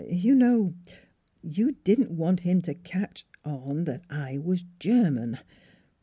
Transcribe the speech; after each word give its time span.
You 0.09 0.33
know? 0.33 0.73
You 1.43 1.73
didn't 1.83 2.09
want 2.09 2.39
him 2.39 2.63
to 2.63 2.73
catch 2.73 3.27
on 3.45 3.83
that 3.83 4.01
I 4.09 4.39
was 4.39 4.63
German. 4.79 5.37